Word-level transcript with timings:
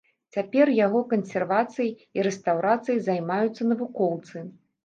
Цяпер 0.35 0.71
яго 0.85 1.01
кансервацыяй 1.11 1.93
і 2.21 2.25
рэстаўрацыяй 2.31 2.99
займаюцца 3.09 3.71
навукоўцы. 3.75 4.45